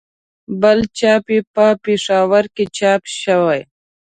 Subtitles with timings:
[0.61, 3.61] بل چاپ یې په پېښور کې چاپ شوی.